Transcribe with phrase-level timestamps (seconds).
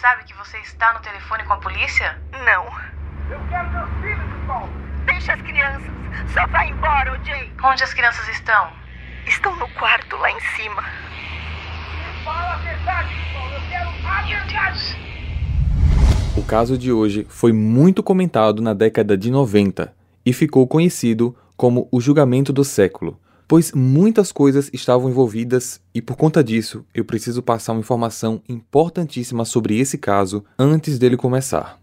[0.00, 2.18] sabe que você está no telefone com a polícia?
[2.32, 2.66] Não.
[3.30, 4.72] Eu quero meus filhos de volta.
[5.06, 5.90] Deixa as crianças.
[6.32, 7.52] Só vai embora, OJ.
[7.62, 8.72] Onde as crianças estão?
[9.26, 10.82] Estão no quarto lá em cima.
[12.24, 13.14] Fala a verdade.
[13.54, 14.96] Eu quero a verdade.
[16.36, 19.94] O caso de hoje foi muito comentado na década de 90
[20.26, 26.16] e ficou conhecido como o julgamento do século, pois muitas coisas estavam envolvidas e por
[26.16, 31.78] conta disso eu preciso passar uma informação importantíssima sobre esse caso antes dele começar.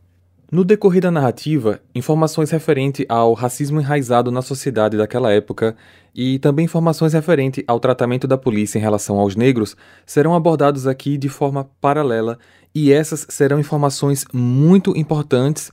[0.52, 5.78] No decorrer da narrativa, informações referentes ao racismo enraizado na sociedade daquela época
[6.14, 11.18] e também informações referentes ao tratamento da polícia em relação aos negros serão abordados aqui
[11.18, 12.38] de forma paralela
[12.76, 15.72] e essas serão informações muito importantes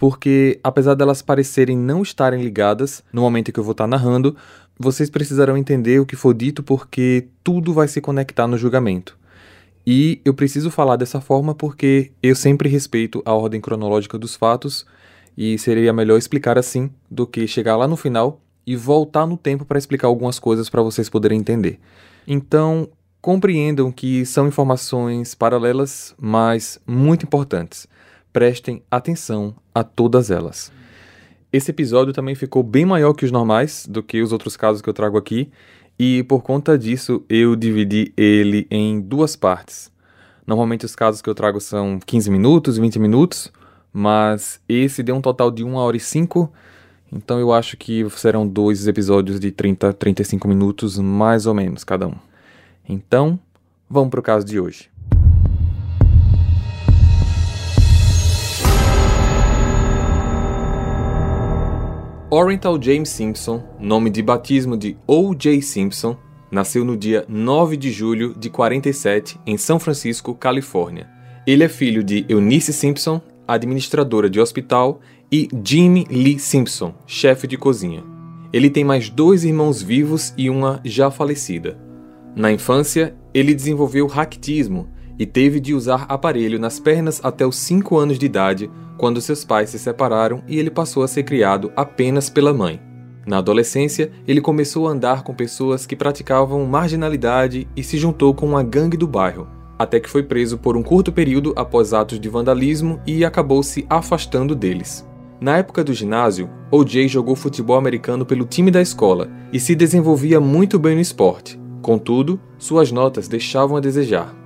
[0.00, 4.34] porque, apesar delas parecerem não estarem ligadas no momento que eu vou estar narrando,
[4.82, 9.14] vocês precisarão entender o que for dito porque tudo vai se conectar no julgamento.
[9.86, 14.86] E eu preciso falar dessa forma porque eu sempre respeito a ordem cronológica dos fatos
[15.36, 19.66] e seria melhor explicar assim do que chegar lá no final e voltar no tempo
[19.66, 21.78] para explicar algumas coisas para vocês poderem entender.
[22.26, 22.88] Então,
[23.20, 27.86] compreendam que são informações paralelas, mas muito importantes.
[28.32, 30.72] Prestem atenção a todas elas.
[31.52, 34.88] Esse episódio também ficou bem maior que os normais, do que os outros casos que
[34.88, 35.50] eu trago aqui,
[35.98, 39.90] e por conta disso eu dividi ele em duas partes.
[40.46, 43.52] Normalmente os casos que eu trago são 15 minutos, 20 minutos,
[43.92, 46.52] mas esse deu um total de 1 hora e 5,
[47.12, 52.06] então eu acho que serão dois episódios de 30, 35 minutos mais ou menos cada
[52.06, 52.14] um.
[52.88, 53.38] Então,
[53.88, 54.89] vamos para o caso de hoje.
[62.32, 65.60] Oriental James Simpson, nome de batismo de O.J.
[65.62, 66.16] Simpson,
[66.48, 71.08] nasceu no dia 9 de julho de 47 em São Francisco, Califórnia.
[71.44, 75.00] Ele é filho de Eunice Simpson, administradora de hospital,
[75.32, 78.04] e Jimmy Lee Simpson, chefe de cozinha.
[78.52, 81.80] Ele tem mais dois irmãos vivos e uma já falecida.
[82.36, 84.88] Na infância, ele desenvolveu raquitismo
[85.20, 89.44] e teve de usar aparelho nas pernas até os 5 anos de idade quando seus
[89.44, 92.80] pais se separaram e ele passou a ser criado apenas pela mãe.
[93.26, 98.46] Na adolescência, ele começou a andar com pessoas que praticavam marginalidade e se juntou com
[98.46, 99.46] uma gangue do bairro,
[99.78, 103.84] até que foi preso por um curto período após atos de vandalismo e acabou se
[103.90, 105.06] afastando deles.
[105.38, 107.08] Na época do ginásio, O.J.
[107.08, 111.60] jogou futebol americano pelo time da escola e se desenvolvia muito bem no esporte.
[111.82, 114.39] Contudo, suas notas deixavam a desejar.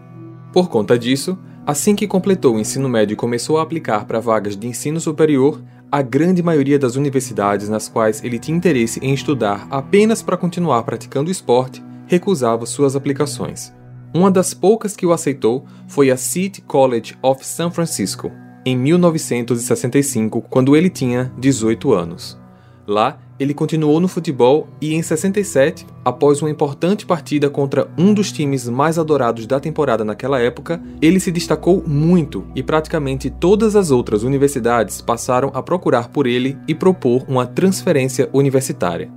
[0.55, 4.55] Por conta disso, Assim que completou o ensino médio e começou a aplicar para vagas
[4.55, 9.67] de ensino superior, a grande maioria das universidades nas quais ele tinha interesse em estudar
[9.71, 13.73] apenas para continuar praticando esporte recusava suas aplicações.
[14.13, 18.31] Uma das poucas que o aceitou foi a City College of San Francisco,
[18.67, 22.39] em 1965, quando ele tinha 18 anos.
[22.87, 28.31] Lá, ele continuou no futebol e em 67, após uma importante partida contra um dos
[28.31, 33.91] times mais adorados da temporada naquela época, ele se destacou muito e praticamente todas as
[33.91, 39.11] outras universidades passaram a procurar por ele e propor uma transferência universitária.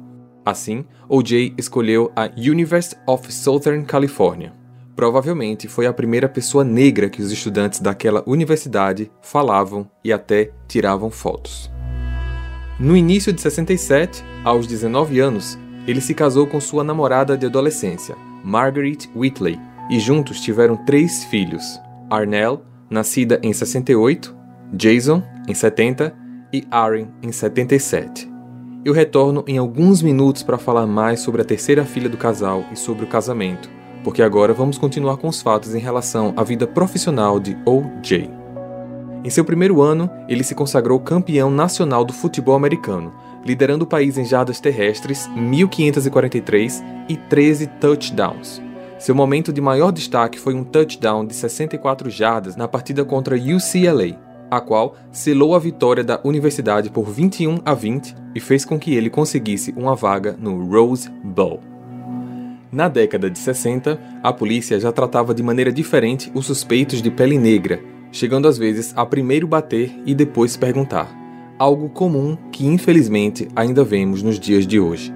[0.46, 1.54] Assim, O.J.
[1.58, 4.54] escolheu a University of Southern California.
[4.96, 11.12] Provavelmente foi a primeira pessoa negra que os estudantes daquela universidade falavam e até tiravam
[11.12, 11.70] fotos.
[12.80, 15.58] No início de 67, aos 19 anos,
[15.88, 21.80] ele se casou com sua namorada de adolescência, Margaret Whitley, e juntos tiveram três filhos:
[22.08, 24.36] Arnell, nascida em 68,
[24.74, 26.14] Jason, em 70
[26.54, 28.30] e Aaron, em 77.
[28.86, 32.76] Eu retorno em alguns minutos para falar mais sobre a terceira filha do casal e
[32.76, 33.72] sobre o casamento,
[34.04, 38.37] porque agora vamos continuar com os fatos em relação à vida profissional de O.J.
[39.24, 43.14] Em seu primeiro ano, ele se consagrou campeão nacional do futebol americano,
[43.46, 48.62] liderando o país em jardas terrestres, 1.543 e 13 touchdowns.
[49.00, 54.18] Seu momento de maior destaque foi um touchdown de 64 jardas na partida contra UCLA,
[54.50, 58.96] a qual selou a vitória da universidade por 21 a 20 e fez com que
[58.96, 61.60] ele conseguisse uma vaga no Rose Bowl.
[62.72, 67.38] Na década de 60, a polícia já tratava de maneira diferente os suspeitos de pele
[67.38, 67.80] negra,
[68.12, 71.10] chegando às vezes a primeiro bater e depois perguntar,
[71.58, 75.14] algo comum que infelizmente ainda vemos nos dias de hoje.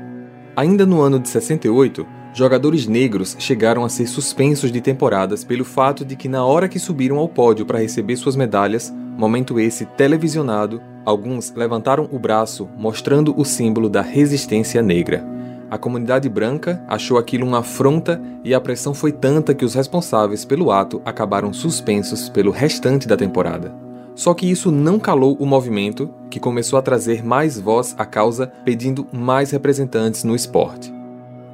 [0.55, 6.03] Ainda no ano de 68, jogadores negros chegaram a ser suspensos de temporadas pelo fato
[6.03, 10.81] de que na hora que subiram ao pódio para receber suas medalhas, momento esse televisionado,
[11.05, 15.25] alguns levantaram o braço mostrando o símbolo da resistência negra.
[15.71, 20.43] A comunidade branca achou aquilo uma afronta e a pressão foi tanta que os responsáveis
[20.43, 23.73] pelo ato acabaram suspensos pelo restante da temporada.
[24.13, 28.47] Só que isso não calou o movimento, que começou a trazer mais voz à causa,
[28.65, 30.93] pedindo mais representantes no esporte.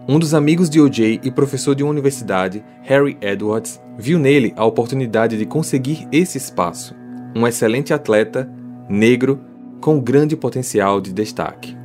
[0.08, 4.66] Um dos amigos de OJ e professor de uma universidade, Harry Edwards, viu nele a
[4.66, 6.96] oportunidade de conseguir esse espaço.
[7.36, 8.50] Um excelente atleta,
[8.90, 9.40] negro,
[9.80, 11.77] com grande potencial de destaque.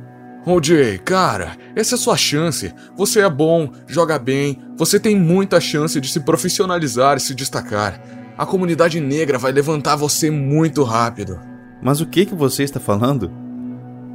[0.45, 2.73] OJ, cara, essa é sua chance.
[2.97, 8.01] Você é bom, joga bem, você tem muita chance de se profissionalizar e se destacar.
[8.37, 11.39] A comunidade negra vai levantar você muito rápido.
[11.81, 13.31] Mas o que que você está falando?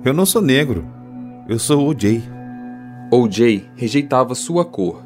[0.04, 0.86] Eu não sou negro.
[1.48, 2.22] Eu sou OJ.
[3.10, 5.02] OJ rejeitava sua cor,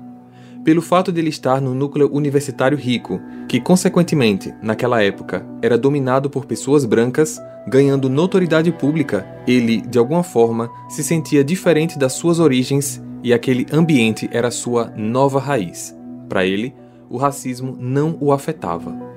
[0.64, 6.28] pelo fato de ele estar no núcleo universitário rico, que consequentemente, naquela época, era dominado
[6.28, 12.38] por pessoas brancas, ganhando notoriedade pública, ele, de alguma forma, se sentia diferente das suas
[12.38, 15.96] origens e aquele ambiente era sua nova raiz.
[16.28, 16.74] Para ele,
[17.08, 19.12] o racismo não o afetava.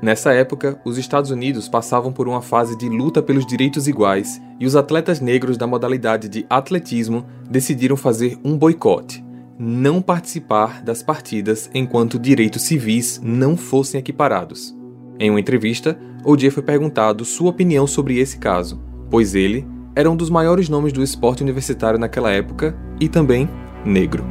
[0.00, 4.64] Nessa época, os Estados Unidos passavam por uma fase de luta pelos direitos iguais e
[4.64, 9.24] os atletas negros da modalidade de atletismo decidiram fazer um boicote,
[9.58, 14.76] não participar das partidas enquanto direitos civis não fossem equiparados.
[15.18, 18.80] Em uma entrevista, OJ foi perguntado sua opinião sobre esse caso,
[19.10, 23.48] pois ele era um dos maiores nomes do esporte universitário naquela época e também
[23.84, 24.24] negro.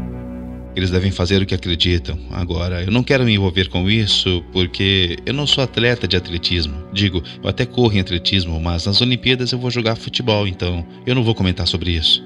[0.76, 2.20] Eles devem fazer o que acreditam.
[2.32, 6.76] Agora, eu não quero me envolver com isso porque eu não sou atleta de atletismo.
[6.94, 11.16] Digo, eu até corro em atletismo, mas nas Olimpíadas eu vou jogar futebol, então eu
[11.16, 12.24] não vou comentar sobre isso.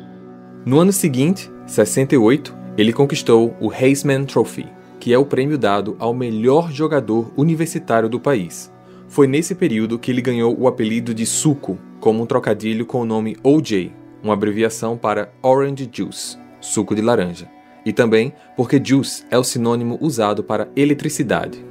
[0.66, 4.68] No ano seguinte, 68, ele conquistou o Heisman Trophy,
[5.00, 8.72] que é o prêmio dado ao melhor jogador universitário do país.
[9.12, 13.06] Foi nesse período que ele ganhou o apelido de Suco, como um trocadilho com o
[13.06, 13.92] nome OJ,
[14.24, 17.48] uma abreviação para Orange Juice, suco de laranja
[17.86, 21.64] e também porque juice é o sinônimo usado para eletricidade.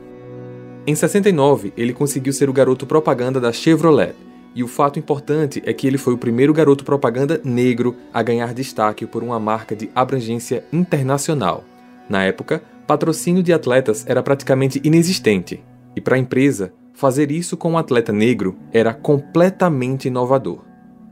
[0.86, 4.14] Em 69, ele conseguiu ser o garoto propaganda da Chevrolet,
[4.54, 8.52] e o fato importante é que ele foi o primeiro garoto propaganda negro a ganhar
[8.52, 11.64] destaque por uma marca de abrangência internacional.
[12.08, 15.62] Na época, patrocínio de atletas era praticamente inexistente,
[15.94, 20.58] e para a empresa, fazer isso com um atleta negro era completamente inovador.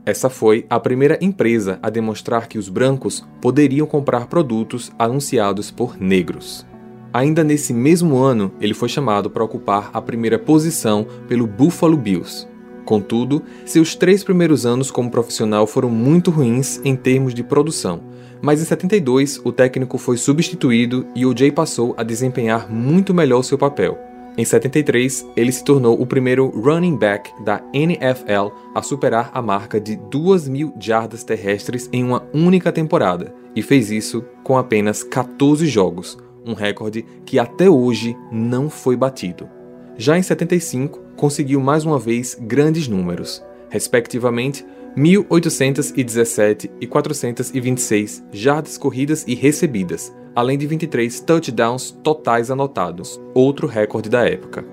[0.05, 5.99] Essa foi a primeira empresa a demonstrar que os brancos poderiam comprar produtos anunciados por
[5.99, 6.63] negros.
[7.11, 12.47] Ainda nesse mesmo ano, ele foi chamado para ocupar a primeira posição pelo Buffalo Bills.
[12.85, 18.01] Contudo, seus três primeiros anos como profissional foram muito ruins em termos de produção,
[18.43, 23.41] mas em 72 o técnico foi substituído e o Jay passou a desempenhar muito melhor
[23.41, 24.08] seu papel.
[24.39, 29.81] Em 73, ele se tornou o primeiro running back da NFL a superar a marca
[29.81, 36.17] de 2.000 jardas terrestres em uma única temporada, e fez isso com apenas 14 jogos,
[36.45, 39.49] um recorde que até hoje não foi batido.
[39.97, 44.65] Já em 75, conseguiu mais uma vez grandes números, respectivamente
[44.95, 54.09] 1.817 e 426 jardas corridas e recebidas, além de 23 touchdowns totais anotados, outro recorde
[54.09, 54.65] da época.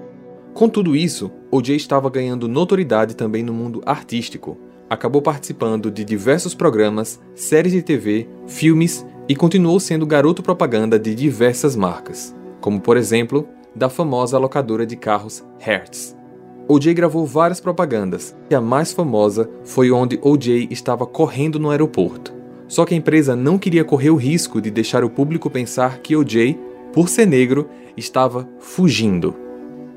[0.55, 4.57] Com tudo isso, OJ estava ganhando notoriedade também no mundo artístico.
[4.89, 11.15] Acabou participando de diversos programas, séries de TV, filmes e continuou sendo garoto propaganda de
[11.15, 16.17] diversas marcas, como por exemplo, da famosa locadora de carros Hertz.
[16.69, 22.36] OJ gravou várias propagandas, e a mais famosa foi onde OJ estava correndo no aeroporto.
[22.69, 26.17] Só que a empresa não queria correr o risco de deixar o público pensar que
[26.17, 26.59] OJ,
[26.93, 29.35] por ser negro, estava fugindo.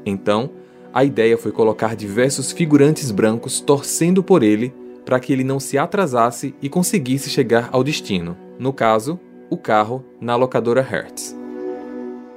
[0.06, 0.52] Então,
[0.94, 4.74] a ideia foi colocar diversos figurantes brancos torcendo por ele
[5.06, 8.38] para que ele não se atrasasse e conseguisse chegar ao destino.
[8.60, 11.36] No caso, o carro na locadora Hertz.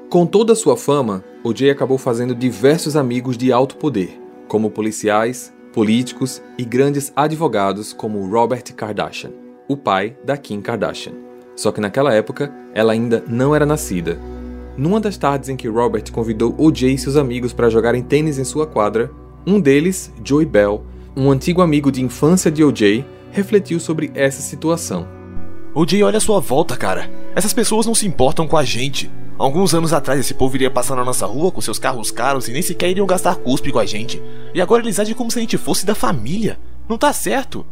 [0.09, 5.53] Com toda a sua fama, OJ acabou fazendo diversos amigos de alto poder, como policiais,
[5.73, 9.42] políticos e grandes advogados como Robert Kardashian
[9.73, 11.13] o pai da Kim Kardashian.
[11.57, 14.19] Só que naquela época, ela ainda não era nascida.
[14.77, 18.45] Numa das tardes em que Robert convidou OJ e seus amigos para jogarem tênis em
[18.45, 19.11] sua quadra,
[19.47, 20.85] um deles, Joey Bell,
[21.17, 25.07] um antigo amigo de infância de OJ, refletiu sobre essa situação.
[25.75, 27.11] OJ, olha a sua volta, cara.
[27.35, 29.11] Essas pessoas não se importam com a gente.
[29.39, 32.53] Alguns anos atrás esse povo iria passar na nossa rua com seus carros caros e
[32.53, 34.23] nem sequer iriam gastar cuspe com a gente.
[34.55, 36.59] E agora eles agem como se a gente fosse da família.
[36.89, 37.67] Não tá certo.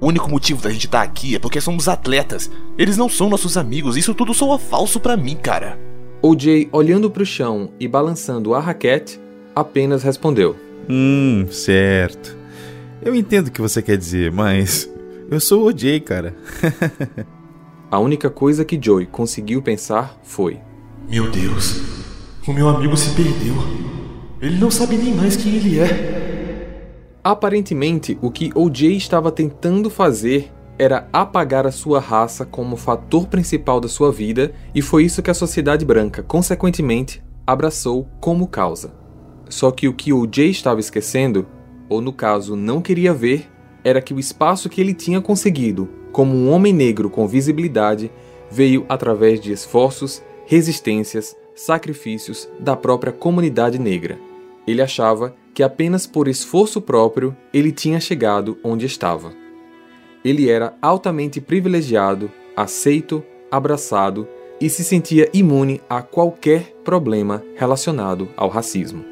[0.00, 2.50] O único motivo da gente estar tá aqui é porque somos atletas.
[2.76, 5.78] Eles não são nossos amigos, isso tudo soa falso para mim, cara.
[6.22, 9.20] OJ, olhando para o chão e balançando a raquete,
[9.54, 10.54] apenas respondeu:
[10.88, 12.36] Hum, certo.
[13.02, 14.90] Eu entendo o que você quer dizer, mas
[15.30, 16.34] eu sou o OJ, cara.
[17.90, 20.58] a única coisa que Joey conseguiu pensar foi:
[21.08, 21.80] Meu Deus,
[22.46, 23.54] o meu amigo se perdeu.
[24.40, 26.25] Ele não sabe nem mais quem ele é.
[27.26, 33.80] Aparentemente, o que OJ estava tentando fazer era apagar a sua raça como fator principal
[33.80, 38.94] da sua vida, e foi isso que a sociedade branca, consequentemente, abraçou como causa.
[39.48, 41.48] Só que o que OJ estava esquecendo,
[41.88, 43.50] ou no caso não queria ver,
[43.82, 48.08] era que o espaço que ele tinha conseguido como um homem negro com visibilidade
[48.48, 54.16] veio através de esforços, resistências, sacrifícios da própria comunidade negra.
[54.66, 59.32] Ele achava que apenas por esforço próprio ele tinha chegado onde estava.
[60.24, 64.26] Ele era altamente privilegiado, aceito, abraçado
[64.60, 69.04] e se sentia imune a qualquer problema relacionado ao racismo.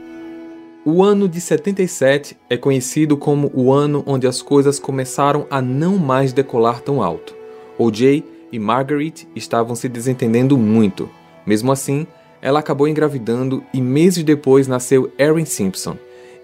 [0.85, 5.97] O ano de 77 é conhecido como o ano onde as coisas começaram a não
[5.97, 7.35] mais decolar tão alto.
[7.79, 8.23] O.J.
[8.53, 11.09] e Margaret estavam se desentendendo muito.
[11.47, 12.07] Mesmo assim,
[12.45, 15.97] ela acabou engravidando e meses depois nasceu Aaron Simpson.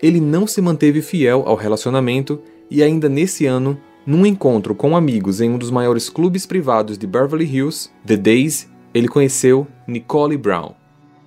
[0.03, 2.41] Ele não se manteve fiel ao relacionamento
[2.71, 7.07] e ainda nesse ano, num encontro com amigos em um dos maiores clubes privados de
[7.07, 10.73] Beverly Hills, The Days, ele conheceu Nicole Brown.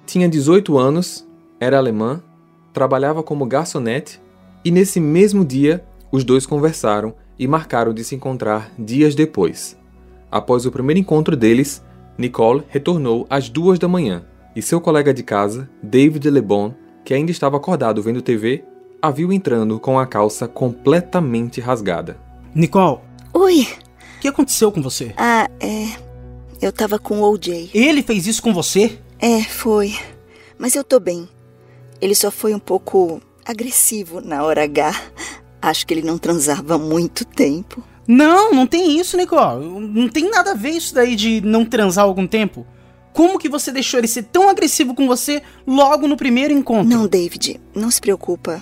[0.07, 1.23] Tinha 18 anos,
[1.59, 2.23] era alemã,
[2.73, 4.19] trabalhava como garçonete
[4.65, 9.77] e nesse mesmo dia os dois conversaram e marcaram de se encontrar dias depois.
[10.31, 11.85] Após o primeiro encontro deles,
[12.17, 14.25] Nicole retornou às duas da manhã
[14.55, 18.63] e seu colega de casa, David LeBon, que ainda estava acordado vendo TV,
[19.01, 22.17] a viu entrando com a calça completamente rasgada.
[22.55, 22.99] Nicole,
[23.33, 23.67] Oi.
[24.17, 25.13] o que aconteceu com você?
[25.17, 25.87] Ah, é.
[26.61, 27.71] Eu tava com o OJ.
[27.73, 28.97] Ele fez isso com você?
[29.19, 29.95] É, foi.
[30.57, 31.27] Mas eu tô bem.
[31.99, 34.93] Ele só foi um pouco agressivo na hora H.
[35.61, 37.83] Acho que ele não transava há muito tempo.
[38.07, 39.65] Não, não tem isso, Nicole.
[39.65, 42.65] Não tem nada a ver isso daí de não transar há algum tempo.
[43.13, 46.89] Como que você deixou ele ser tão agressivo com você logo no primeiro encontro?
[46.89, 48.61] Não, David, não se preocupa.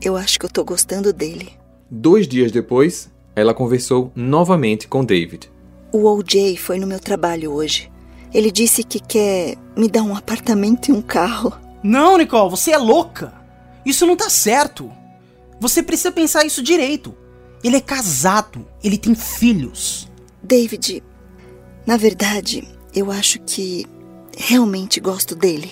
[0.00, 1.52] Eu acho que eu tô gostando dele.
[1.90, 5.50] Dois dias depois, ela conversou novamente com David.
[5.92, 7.90] O OJ foi no meu trabalho hoje.
[8.32, 11.52] Ele disse que quer me dar um apartamento e um carro.
[11.82, 13.32] Não, Nicole, você é louca.
[13.84, 14.90] Isso não tá certo.
[15.60, 17.14] Você precisa pensar isso direito.
[17.64, 20.10] Ele é casado, ele tem filhos.
[20.42, 21.02] David,
[21.86, 23.84] na verdade, eu acho que
[24.34, 25.70] realmente gosto dele.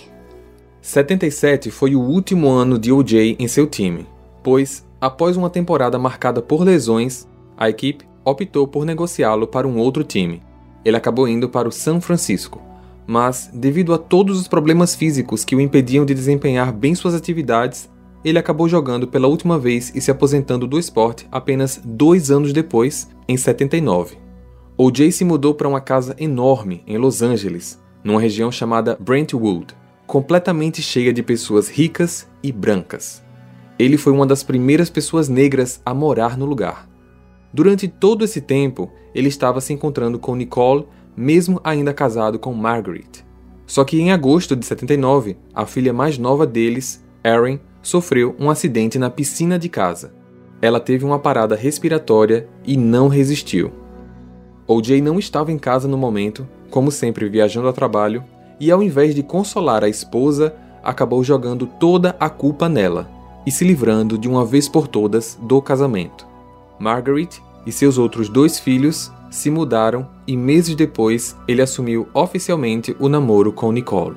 [0.82, 4.06] 77 foi o último ano de OJ em seu time,
[4.42, 7.26] pois, após uma temporada marcada por lesões,
[7.56, 10.42] a equipe optou por negociá-lo para um outro time.
[10.84, 12.60] Ele acabou indo para o San Francisco,
[13.06, 17.88] mas, devido a todos os problemas físicos que o impediam de desempenhar bem suas atividades,
[18.22, 23.08] ele acabou jogando pela última vez e se aposentando do esporte apenas dois anos depois,
[23.26, 24.23] em 79.
[24.76, 25.12] O.J.
[25.12, 29.68] se mudou para uma casa enorme em Los Angeles, numa região chamada Brentwood,
[30.04, 33.22] completamente cheia de pessoas ricas e brancas.
[33.78, 36.88] Ele foi uma das primeiras pessoas negras a morar no lugar.
[37.52, 43.24] Durante todo esse tempo, ele estava se encontrando com Nicole, mesmo ainda casado com Margaret.
[43.68, 48.98] Só que em agosto de 79, a filha mais nova deles, Erin, sofreu um acidente
[48.98, 50.12] na piscina de casa.
[50.60, 53.83] Ela teve uma parada respiratória e não resistiu.
[54.66, 58.24] OJ não estava em casa no momento, como sempre viajando a trabalho,
[58.58, 63.10] e ao invés de consolar a esposa, acabou jogando toda a culpa nela
[63.46, 66.26] e se livrando de uma vez por todas do casamento.
[66.78, 67.28] Margaret
[67.66, 73.52] e seus outros dois filhos se mudaram e meses depois ele assumiu oficialmente o namoro
[73.52, 74.16] com Nicole.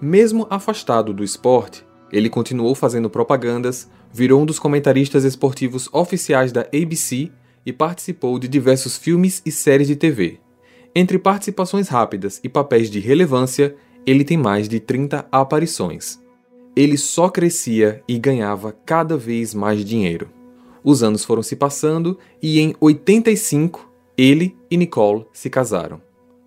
[0.00, 6.60] Mesmo afastado do esporte, ele continuou fazendo propagandas, virou um dos comentaristas esportivos oficiais da
[6.60, 7.30] ABC
[7.64, 10.38] e participou de diversos filmes e séries de TV.
[10.94, 13.74] Entre participações rápidas e papéis de relevância,
[14.06, 16.20] ele tem mais de 30 aparições.
[16.76, 20.28] Ele só crescia e ganhava cada vez mais dinheiro.
[20.82, 26.00] Os anos foram se passando e em 85 ele e Nicole se casaram.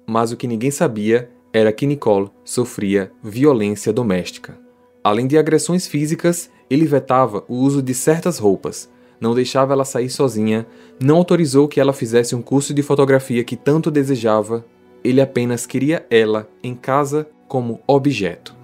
[0.05, 4.57] Mas o que ninguém sabia era que Nicole sofria violência doméstica.
[5.03, 10.09] Além de agressões físicas, ele vetava o uso de certas roupas, não deixava ela sair
[10.09, 10.65] sozinha,
[11.01, 14.65] não autorizou que ela fizesse um curso de fotografia que tanto desejava,
[15.03, 18.55] ele apenas queria ela em casa como objeto.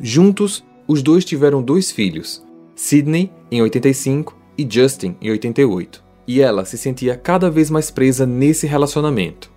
[0.00, 2.44] Juntos, os dois tiveram dois filhos,
[2.74, 8.26] Sidney em 85 e Justin em 88, e ela se sentia cada vez mais presa
[8.26, 9.50] nesse relacionamento.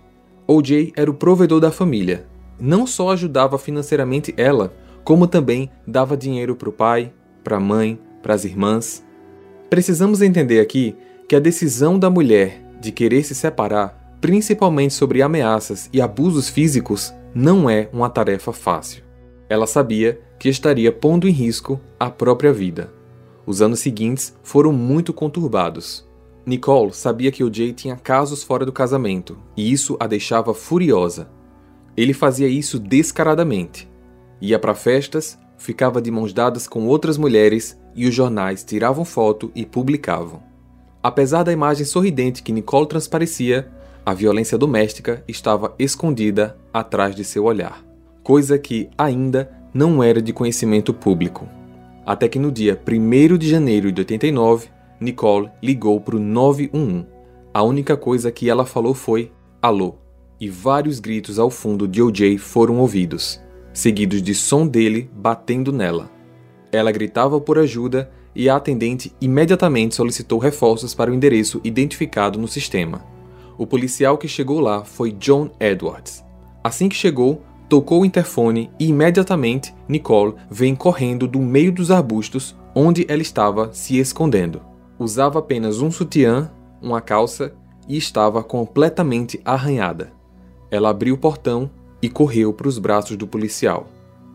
[0.46, 2.26] OJ era o provedor da família,
[2.60, 7.12] não só ajudava financeiramente ela, como também dava dinheiro para o pai,
[7.42, 9.04] para a mãe, para as irmãs.
[9.74, 10.94] Precisamos entender aqui
[11.28, 17.12] que a decisão da mulher de querer se separar principalmente sobre ameaças e abusos físicos,
[17.34, 19.02] não é uma tarefa fácil.
[19.48, 22.88] Ela sabia que estaria pondo em risco a própria vida.
[23.44, 26.08] Os anos seguintes foram muito conturbados.
[26.46, 31.28] Nicole sabia que o Jay tinha casos fora do casamento e isso a deixava furiosa.
[31.96, 33.90] Ele fazia isso descaradamente.
[34.40, 39.50] Ia para festas, ficava de mãos dadas com outras mulheres e os jornais tiravam foto
[39.54, 40.42] e publicavam.
[41.02, 43.68] Apesar da imagem sorridente que Nicole transparecia,
[44.06, 47.84] a violência doméstica estava escondida atrás de seu olhar,
[48.22, 51.48] coisa que ainda não era de conhecimento público.
[52.06, 54.68] Até que no dia 1 de janeiro de 89,
[55.00, 57.06] Nicole ligou para o 911.
[57.52, 59.96] A única coisa que ela falou foi alô,
[60.40, 63.40] e vários gritos ao fundo de OJ foram ouvidos,
[63.72, 66.13] seguidos de som dele batendo nela.
[66.74, 72.48] Ela gritava por ajuda e a atendente imediatamente solicitou reforços para o endereço identificado no
[72.48, 73.04] sistema.
[73.56, 76.24] O policial que chegou lá foi John Edwards.
[76.64, 82.56] Assim que chegou, tocou o interfone e imediatamente Nicole vem correndo do meio dos arbustos
[82.74, 84.60] onde ela estava se escondendo.
[84.98, 86.50] Usava apenas um sutiã,
[86.82, 87.54] uma calça
[87.86, 90.12] e estava completamente arranhada.
[90.72, 91.70] Ela abriu o portão
[92.02, 93.86] e correu para os braços do policial.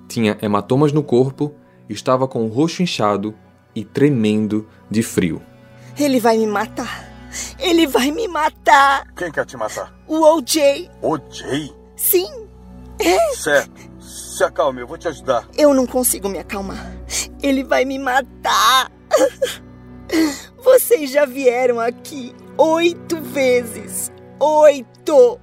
[0.08, 1.54] Tinha hematomas no corpo,
[1.90, 3.36] estava com o rosto inchado
[3.76, 5.42] e tremendo de frio.
[5.98, 7.10] Ele vai me matar.
[7.60, 9.06] Ele vai me matar.
[9.16, 9.94] Quem quer te matar?
[10.08, 10.90] O OJ.
[11.02, 11.74] OJ?
[11.96, 12.48] Sim.
[13.00, 13.34] É.
[13.36, 13.90] Certo.
[14.00, 15.48] Se acalme, eu vou te ajudar.
[15.58, 16.92] Eu não consigo me acalmar.
[17.42, 18.92] Ele vai me matar.
[20.64, 24.12] Vocês já vieram aqui oito vezes.
[24.40, 25.40] Oito!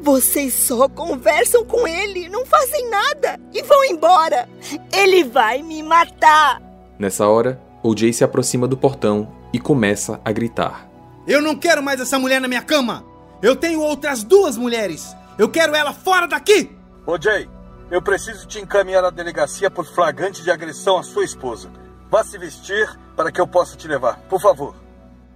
[0.00, 4.48] Vocês só conversam com ele, não fazem nada e vão embora.
[4.92, 6.60] Ele vai me matar.
[6.98, 10.88] Nessa hora, OJ se aproxima do portão e começa a gritar.
[11.26, 13.04] Eu não quero mais essa mulher na minha cama.
[13.42, 15.14] Eu tenho outras duas mulheres.
[15.38, 16.70] Eu quero ela fora daqui.
[17.06, 17.48] OJ,
[17.90, 21.70] eu preciso te encaminhar à delegacia por flagrante de agressão à sua esposa.
[22.10, 24.74] Vá se vestir para que eu possa te levar, por favor.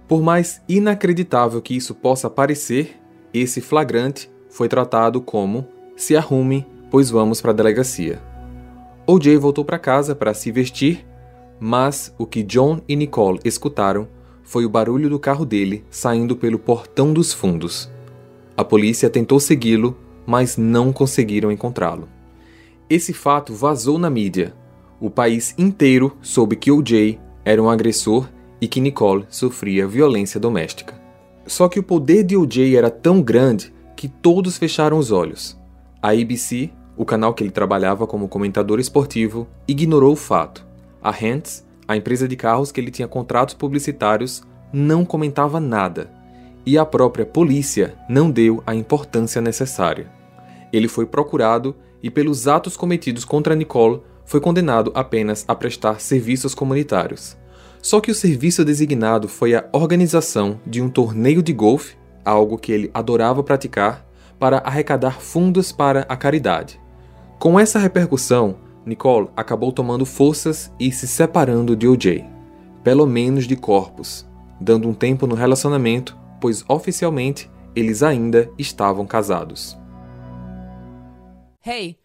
[0.07, 3.01] Por mais inacreditável que isso possa parecer,
[3.39, 8.21] esse flagrante foi tratado como se arrume, pois vamos para a delegacia.
[9.07, 11.05] OJ voltou para casa para se vestir,
[11.59, 14.07] mas o que John e Nicole escutaram
[14.43, 17.89] foi o barulho do carro dele saindo pelo portão dos fundos.
[18.55, 22.07] A polícia tentou segui-lo, mas não conseguiram encontrá-lo.
[22.89, 24.53] Esse fato vazou na mídia,
[24.99, 27.19] o país inteiro soube que O.J.
[27.43, 28.29] era um agressor
[28.61, 31.04] e que Nicole sofria violência doméstica.
[31.45, 32.75] Só que o poder de O.J.
[32.75, 35.57] era tão grande que todos fecharam os olhos.
[36.01, 40.65] A ABC, o canal que ele trabalhava como comentador esportivo, ignorou o fato.
[41.01, 46.09] A Hans, a empresa de carros que ele tinha contratos publicitários, não comentava nada.
[46.65, 50.11] E a própria polícia não deu a importância necessária.
[50.73, 56.55] Ele foi procurado e, pelos atos cometidos contra Nicole, foi condenado apenas a prestar serviços
[56.55, 57.37] comunitários.
[57.85, 61.95] Só que o serviço designado foi a organização de um torneio de golfe,
[62.25, 64.03] algo que ele adorava praticar,
[64.39, 66.81] para arrecadar fundos para a caridade.
[67.37, 72.25] Com essa repercussão, Nicole acabou tomando forças e se separando de OJ,
[72.83, 74.27] pelo menos de corpos,
[74.59, 79.77] dando um tempo no relacionamento, pois oficialmente eles ainda estavam casados.
[81.63, 82.04] Hey!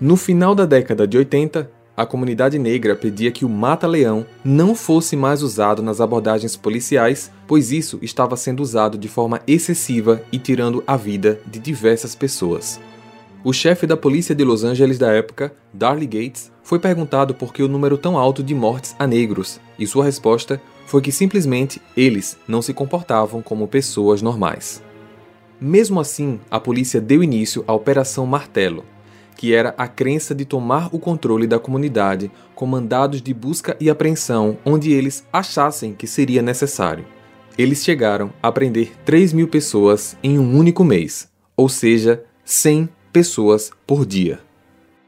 [0.00, 5.14] No final da década de 80, a comunidade negra pedia que o mata-leão não fosse
[5.14, 10.82] mais usado nas abordagens policiais, pois isso estava sendo usado de forma excessiva e tirando
[10.86, 12.80] a vida de diversas pessoas.
[13.44, 17.62] O chefe da polícia de Los Angeles da época, Darley Gates, foi perguntado por que
[17.62, 22.38] o número tão alto de mortes a negros, e sua resposta foi que simplesmente eles
[22.48, 24.82] não se comportavam como pessoas normais.
[25.60, 28.82] Mesmo assim, a polícia deu início à Operação Martelo,
[29.40, 33.88] que era a crença de tomar o controle da comunidade com mandados de busca e
[33.88, 37.06] apreensão onde eles achassem que seria necessário.
[37.56, 41.26] Eles chegaram a prender 3 mil pessoas em um único mês,
[41.56, 44.40] ou seja, 100 pessoas por dia.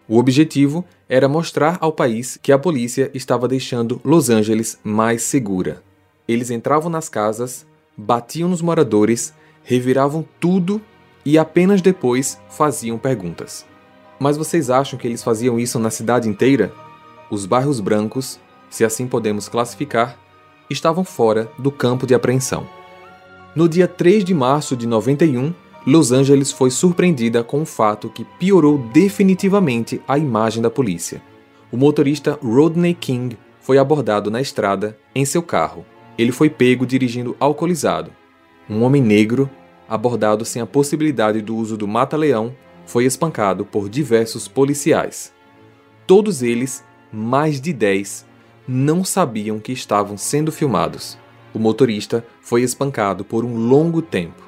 [0.08, 5.82] O objetivo era mostrar ao país que a polícia estava deixando Los Angeles mais segura.
[6.26, 10.80] Eles entravam nas casas, batiam nos moradores reviravam tudo
[11.22, 13.70] e apenas depois faziam perguntas.
[14.22, 16.72] Mas vocês acham que eles faziam isso na cidade inteira?
[17.28, 18.38] Os bairros brancos,
[18.70, 20.16] se assim podemos classificar,
[20.70, 22.64] estavam fora do campo de apreensão.
[23.56, 25.52] No dia 3 de março de 91,
[25.84, 31.20] Los Angeles foi surpreendida com um fato que piorou definitivamente a imagem da polícia.
[31.72, 35.84] O motorista Rodney King foi abordado na estrada em seu carro.
[36.16, 38.12] Ele foi pego dirigindo alcoolizado.
[38.70, 39.50] Um homem negro,
[39.88, 42.54] abordado sem a possibilidade do uso do mata-leão,
[42.86, 45.32] foi espancado por diversos policiais.
[46.06, 48.26] Todos eles, mais de 10,
[48.66, 51.18] não sabiam que estavam sendo filmados.
[51.54, 54.42] O motorista foi espancado por um longo tempo.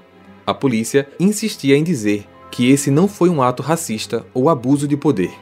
[0.46, 4.96] A polícia insistia em dizer que esse não foi um ato racista ou abuso de
[4.96, 5.32] poder.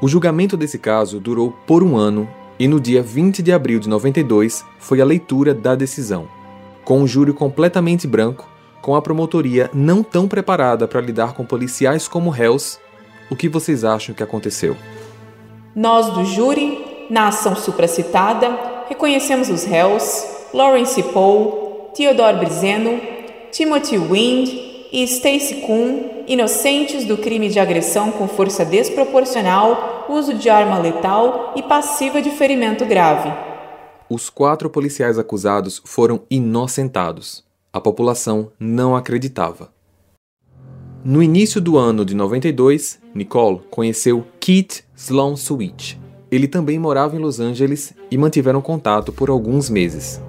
[0.00, 3.88] O julgamento desse caso durou por um ano e no dia 20 de abril de
[3.88, 6.28] 92 foi a leitura da decisão.
[6.84, 8.48] Com um júri completamente branco,
[8.82, 12.78] com a promotoria não tão preparada para lidar com policiais como réus,
[13.30, 14.76] o que vocês acham que aconteceu?
[15.74, 18.50] Nós do júri, na ação supracitada,
[18.88, 23.00] reconhecemos os réus Lawrence Paul, Theodore Brizeno,
[23.50, 24.48] Timothy Wind
[24.92, 31.54] e Stacy Kuhn, inocentes do crime de agressão com força desproporcional, uso de arma letal
[31.56, 33.32] e passiva de ferimento grave.
[34.10, 37.51] Os quatro policiais acusados foram inocentados.
[37.74, 39.72] A população não acreditava.
[41.02, 45.94] No início do ano de 92, Nicole conheceu Keith Sloan Switch.
[46.30, 50.20] Ele também morava em Los Angeles e mantiveram contato por alguns meses.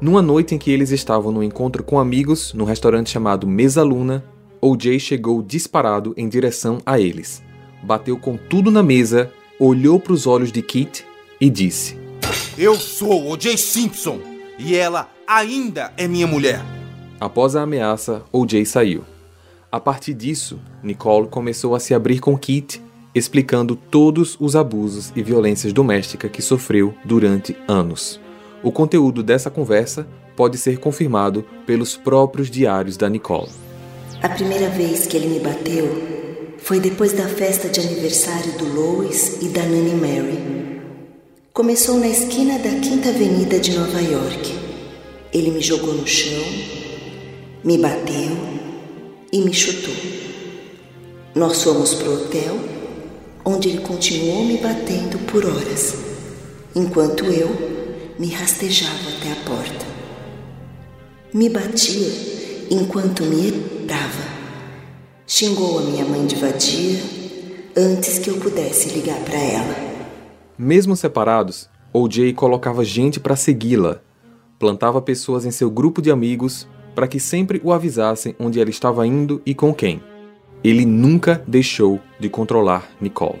[0.00, 4.24] Numa noite em que eles estavam no encontro com amigos num restaurante chamado Mesa Luna,
[4.60, 7.40] OJ chegou disparado em direção a eles.
[7.84, 11.06] Bateu com tudo na mesa, olhou para os olhos de Kit
[11.40, 11.96] e disse:
[12.58, 14.18] Eu sou OJ Simpson
[14.58, 16.79] e ela ainda é minha mulher.
[17.20, 19.04] Após a ameaça, OJ saiu.
[19.70, 22.82] A partir disso, Nicole começou a se abrir com Kit,
[23.14, 28.18] explicando todos os abusos e violências domésticas que sofreu durante anos.
[28.62, 33.50] O conteúdo dessa conversa pode ser confirmado pelos próprios diários da Nicole.
[34.22, 39.42] A primeira vez que ele me bateu foi depois da festa de aniversário do Lois
[39.42, 40.80] e da Nanny Mary.
[41.52, 44.58] Começou na esquina da Quinta Avenida de Nova York.
[45.32, 46.42] Ele me jogou no chão,
[47.62, 48.36] me bateu
[49.32, 49.94] e me chutou.
[51.34, 52.58] Nós fomos pro hotel,
[53.44, 55.94] onde ele continuou me batendo por horas,
[56.74, 57.48] enquanto eu
[58.18, 59.86] me rastejava até a porta.
[61.32, 62.08] Me batia
[62.70, 63.50] enquanto me
[63.86, 64.40] dava.
[65.26, 66.98] Xingou a minha mãe de vadia
[67.76, 69.76] antes que eu pudesse ligar para ela.
[70.58, 74.00] Mesmo separados, OJ colocava gente para segui-la.
[74.58, 79.06] Plantava pessoas em seu grupo de amigos para que sempre o avisassem onde ela estava
[79.06, 80.02] indo e com quem.
[80.62, 83.38] Ele nunca deixou de controlar Nicole.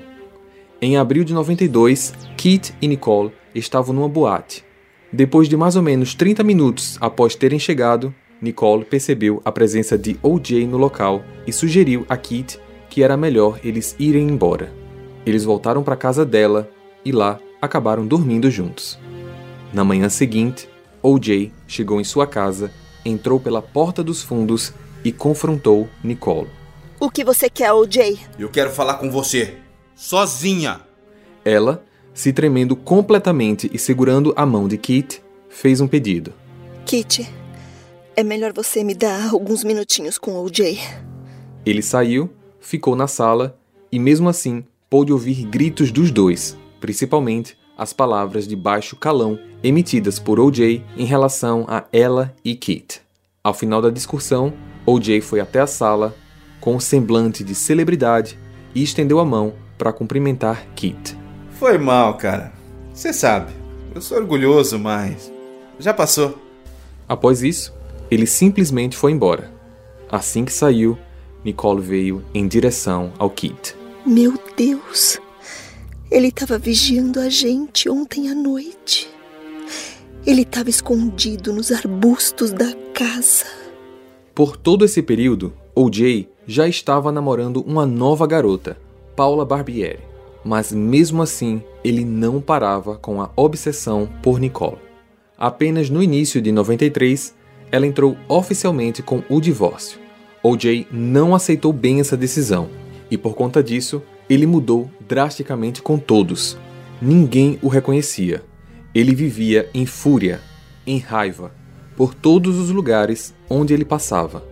[0.80, 4.64] Em abril de 92, Kit e Nicole estavam numa boate
[5.12, 10.16] depois de mais ou menos 30 minutos após terem chegado, Nicole percebeu a presença de
[10.22, 14.72] OJ no local e sugeriu a Kit que era melhor eles irem embora.
[15.26, 16.70] Eles voltaram para casa dela
[17.04, 18.98] e lá acabaram dormindo juntos.
[19.72, 20.68] Na manhã seguinte,
[21.02, 22.70] OJ chegou em sua casa,
[23.04, 24.72] entrou pela porta dos fundos
[25.04, 26.48] e confrontou Nicole.
[26.98, 28.18] O que você quer, OJ?
[28.38, 29.56] Eu quero falar com você.
[29.94, 30.80] Sozinha.
[31.44, 31.82] Ela
[32.12, 36.32] se tremendo completamente e segurando a mão de Kit, fez um pedido.
[36.84, 37.26] Kit,
[38.16, 40.78] é melhor você me dar alguns minutinhos com o OJ.
[41.64, 42.28] Ele saiu,
[42.60, 43.58] ficou na sala
[43.90, 50.18] e, mesmo assim, pôde ouvir gritos dos dois, principalmente as palavras de baixo calão emitidas
[50.18, 53.00] por OJ em relação a ela e Kit.
[53.42, 54.52] Ao final da discussão,
[54.84, 56.14] OJ foi até a sala
[56.60, 58.38] com um semblante de celebridade
[58.74, 61.16] e estendeu a mão para cumprimentar Kit.
[61.52, 62.52] Foi mal, cara.
[62.92, 63.50] Você sabe,
[63.94, 65.32] eu sou orgulhoso, mas.
[65.78, 66.38] Já passou.
[67.08, 67.74] Após isso,
[68.10, 69.50] ele simplesmente foi embora.
[70.12, 70.98] Assim que saiu,
[71.42, 73.74] Nicole veio em direção ao Kit.
[74.04, 75.18] Meu Deus!
[76.10, 79.08] Ele estava vigiando a gente ontem à noite.
[80.26, 83.46] Ele estava escondido nos arbustos da casa.
[84.34, 88.76] Por todo esse período, OJ já estava namorando uma nova garota,
[89.14, 90.10] Paula Barbieri
[90.44, 94.78] mas mesmo assim ele não parava com a obsessão por Nicole.
[95.36, 97.34] Apenas no início de 93,
[97.72, 99.98] ela entrou oficialmente com o divórcio.
[100.42, 102.68] OJ não aceitou bem essa decisão
[103.10, 106.56] e por conta disso, ele mudou drasticamente com todos.
[107.02, 108.44] Ninguém o reconhecia.
[108.94, 110.40] Ele vivia em fúria,
[110.86, 111.52] em raiva,
[111.96, 114.44] por todos os lugares onde ele passava.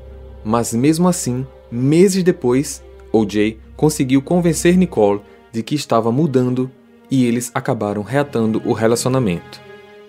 [0.44, 5.20] Mas mesmo assim, meses depois, OJ conseguiu convencer Nicole
[5.52, 6.68] de que estava mudando
[7.08, 9.60] e eles acabaram reatando o relacionamento.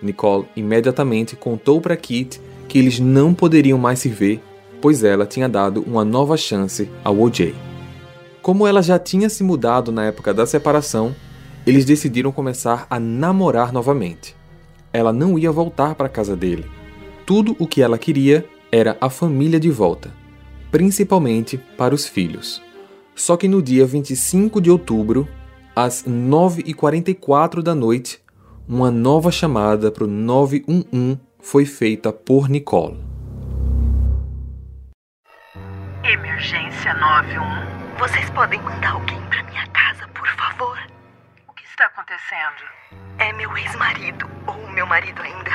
[0.01, 4.41] Nicole imediatamente contou para Kit que eles não poderiam mais se ver,
[4.81, 7.68] pois ela tinha dado uma nova chance ao OJ.
[8.49, 11.15] Como ela já tinha se mudado na época da separação,
[11.67, 14.35] eles decidiram começar a namorar novamente.
[14.91, 16.65] Ela não ia voltar para casa dele.
[17.27, 20.11] Tudo o que ela queria era a família de volta,
[20.71, 22.59] principalmente para os filhos.
[23.13, 25.27] Só que no dia 25 de outubro,
[25.75, 28.19] às 9h44 da noite,
[28.67, 32.97] uma nova chamada para o 911 foi feita por Nicole.
[36.03, 37.68] Emergência 91.
[37.99, 40.79] Vocês podem mandar alguém para minha casa, por favor?
[41.49, 42.63] O que está acontecendo?
[43.17, 45.51] É meu ex-marido, ou meu marido ainda,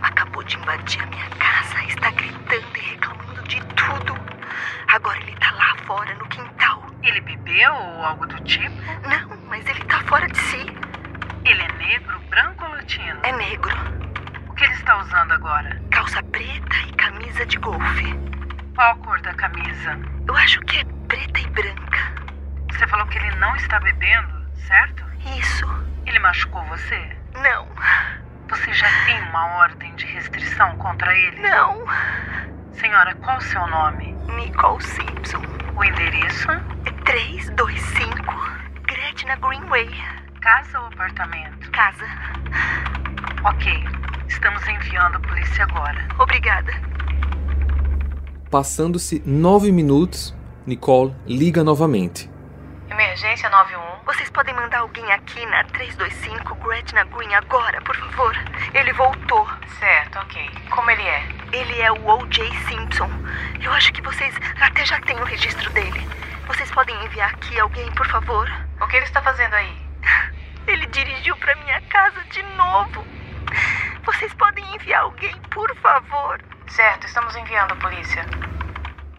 [0.00, 4.14] acabou de invadir a minha casa, está gritando e reclamando de tudo.
[4.88, 6.86] Agora ele tá lá fora no quintal.
[7.02, 8.74] Ele bebeu ou algo do tipo?
[9.06, 10.66] Não, mas ele tá fora de si.
[11.44, 13.20] Ele é negro, branco ou latino?
[13.24, 13.76] É negro.
[14.48, 15.78] O que ele está usando agora?
[15.90, 18.34] Calça preta e camisa de golfe.
[18.74, 19.96] Qual a cor da camisa?
[20.26, 22.12] Eu acho que é preta e branca.
[22.72, 25.04] Você falou que ele não está bebendo, certo?
[25.38, 25.64] Isso.
[26.04, 27.16] Ele machucou você?
[27.34, 27.68] Não.
[28.48, 31.40] Você já tem uma ordem de restrição contra ele?
[31.40, 31.84] Não.
[32.72, 34.12] Senhora, qual o seu nome?
[34.34, 35.42] Nicole Simpson.
[35.76, 36.50] O endereço?
[36.50, 38.24] É 325
[38.88, 39.88] Gretna Greenway.
[40.40, 41.70] Casa ou apartamento?
[41.70, 42.06] Casa.
[43.44, 43.84] Ok.
[44.26, 46.08] Estamos enviando a polícia agora.
[46.18, 46.72] Obrigada.
[48.54, 50.32] Passando-se nove minutos,
[50.64, 52.30] Nicole liga novamente.
[52.88, 53.80] Emergência 91.
[54.06, 58.32] Vocês podem mandar alguém aqui na 325 Gretna Green agora, por favor.
[58.72, 59.44] Ele voltou.
[59.80, 60.48] Certo, ok.
[60.70, 61.28] Como ele é?
[61.52, 62.48] Ele é o O.J.
[62.68, 63.10] Simpson.
[63.60, 66.08] Eu acho que vocês até já têm o registro dele.
[66.46, 68.48] Vocês podem enviar aqui alguém, por favor?
[68.80, 69.76] O que ele está fazendo aí?
[70.68, 73.04] Ele dirigiu para minha casa de novo.
[74.04, 76.53] Vocês podem enviar alguém, por favor?
[76.68, 78.24] Certo, estamos enviando a polícia.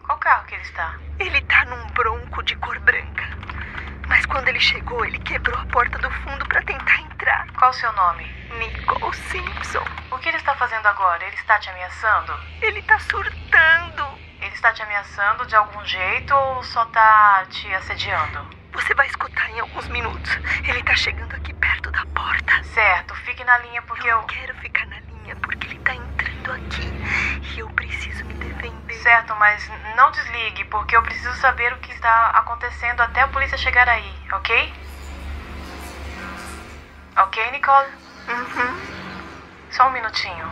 [0.04, 0.96] Qual carro que ele está?
[1.18, 3.24] Ele tá num bronco de cor branca.
[4.08, 7.46] Mas quando ele chegou, ele quebrou a porta do fundo para tentar entrar.
[7.52, 8.24] Qual o seu nome?
[8.58, 9.84] Nicole Simpson.
[10.10, 11.24] O que ele está fazendo agora?
[11.24, 12.32] Ele está te ameaçando?
[12.60, 14.06] Ele tá surtando.
[14.40, 18.46] Ele está te ameaçando de algum jeito ou só tá te assediando?
[18.72, 20.30] Você vai escutar em alguns minutos.
[20.64, 22.62] Ele tá chegando aqui perto da porta.
[22.64, 24.18] Certo, fique na linha porque eu.
[24.18, 25.05] Eu quero ficar na linha
[25.36, 26.86] porque ele tá entrando aqui.
[27.54, 28.94] E eu preciso me defender.
[28.94, 33.58] Certo, mas não desligue porque eu preciso saber o que está acontecendo até a polícia
[33.58, 34.74] chegar aí, ok?
[37.16, 37.88] Ok, Nicole?
[38.28, 38.80] Uhum.
[39.70, 40.50] Só um minutinho.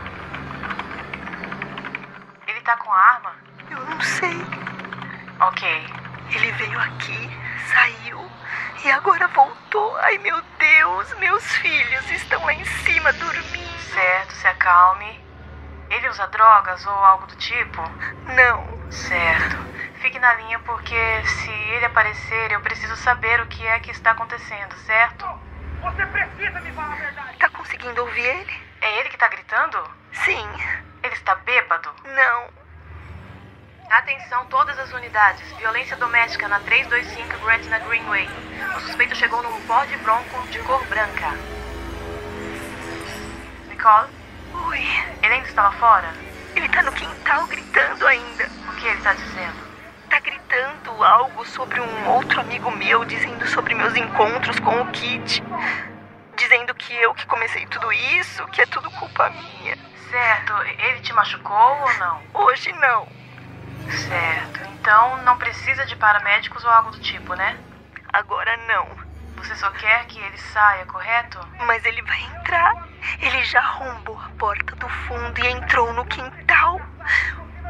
[2.47, 3.35] Ele tá com a arma?
[3.71, 4.37] Eu não sei.
[5.41, 5.87] Ok.
[6.31, 7.31] Ele veio aqui,
[7.73, 8.34] saiu
[8.85, 9.97] e agora voltou.
[9.99, 13.79] Ai meu Deus, meus filhos estão lá em cima dormindo.
[13.93, 15.23] Certo, se acalme.
[15.91, 17.83] Ele usa drogas ou algo do tipo?
[18.35, 18.91] Não.
[18.91, 19.57] Certo.
[20.01, 24.11] Fique na linha porque se ele aparecer, eu preciso saber o que é que está
[24.11, 25.27] acontecendo, certo?
[25.83, 27.39] Você precisa me falar a verdade.
[27.39, 28.61] Tá conseguindo ouvir ele?
[28.81, 29.79] É ele que tá gritando?
[30.13, 30.47] Sim.
[31.03, 31.91] Ele está bêbado?
[32.05, 32.64] Não.
[33.91, 35.43] Atenção todas as unidades.
[35.59, 38.29] Violência doméstica na 325 Gretna Greenway.
[38.77, 41.33] O suspeito chegou num Ford Bronco de cor branca.
[43.69, 44.09] Nicole?
[44.69, 44.79] Oi.
[45.23, 46.13] Ele ainda está lá fora?
[46.57, 48.47] Ele tá no quintal gritando ainda.
[48.69, 49.65] O que ele está dizendo?
[50.09, 55.43] Tá gritando algo sobre um outro amigo meu, dizendo sobre meus encontros com o Kit.
[56.37, 59.77] Dizendo que eu que comecei tudo isso, que é tudo culpa minha.
[60.11, 60.53] Certo.
[60.79, 62.23] Ele te machucou ou não?
[62.35, 63.24] Hoje não.
[63.91, 64.61] Certo.
[64.81, 67.57] Então não precisa de paramédicos ou algo do tipo, né?
[68.13, 68.87] Agora não.
[69.37, 71.39] Você só quer que ele saia, correto?
[71.67, 72.89] Mas ele vai entrar.
[73.21, 76.81] Ele já arrombou a porta do fundo e entrou no quintal.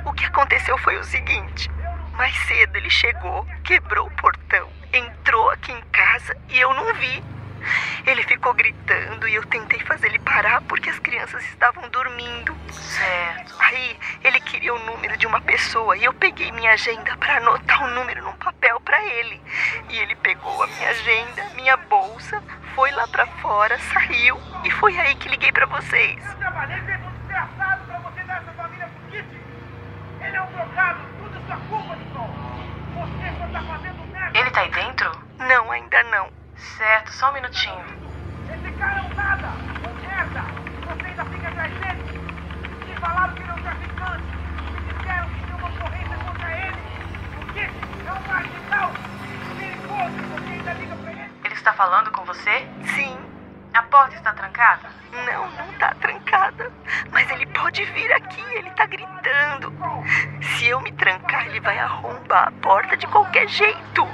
[0.04, 1.70] O que aconteceu foi o seguinte:
[2.12, 7.24] mais cedo ele chegou, quebrou o portão, entrou aqui em casa e eu não vi.
[8.06, 12.56] Ele ficou gritando e eu tentei fazer ele parar porque as crianças estavam dormindo.
[12.72, 13.54] Certo.
[13.58, 17.84] Aí ele queria o número de uma pessoa e eu peguei minha agenda para anotar
[17.84, 19.40] o número num papel para ele.
[19.88, 22.42] E ele pegou a minha agenda, minha bolsa,
[22.74, 26.24] foi lá para fora, saiu e foi aí que liguei para vocês.
[26.24, 29.28] Eu trabalhei feito um desgraçado pra você dar essa família pro Kit.
[30.20, 32.32] Ele é um drogado, tudo sua culpa, Nicole.
[32.94, 34.38] Você só tá fazendo merda.
[34.38, 35.24] Ele tá aí dentro?
[35.38, 36.43] Não, ainda não.
[36.56, 37.84] Certo, só um minutinho.
[38.52, 39.48] Esse cara é um nada!
[40.02, 40.42] Merda!
[40.86, 42.02] Você ainda fica atrás dele!
[42.86, 44.24] Me falaram que ele é um traficante!
[44.70, 46.76] Me disseram que uma ocorrência contra ele!
[47.46, 48.08] O?
[48.08, 48.92] É um marginal!
[49.58, 50.18] Perigoso!
[50.18, 51.30] É você ainda liga pra ele?
[51.44, 52.66] Ele está falando com você?
[52.94, 53.18] Sim.
[53.72, 54.88] A porta está trancada?
[55.12, 56.70] Não, não está trancada.
[57.10, 59.72] Mas ele pode vir aqui, ele está gritando.
[60.40, 64.06] Se eu me trancar, ele vai arrombar a porta de qualquer jeito.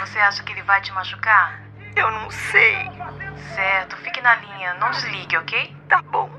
[0.00, 1.67] Você acha que ele vai te machucar?
[1.98, 2.88] Eu não sei.
[3.56, 5.74] Certo, fique na linha, não desligue, ok?
[5.88, 6.30] Tá bom.